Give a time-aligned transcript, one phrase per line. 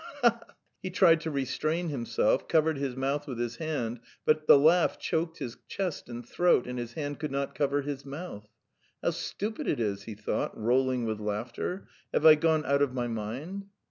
[0.01, 4.47] Ha ha ha!" He tried to restrain himself, covered his mouth with his hand, but
[4.47, 8.47] the laugh choked his chest and throat, and his hand could not cover his mouth.
[9.03, 11.87] "How stupid it is!" he thought, rolling with laughter.
[12.11, 13.65] "Have I gone out of my mind?"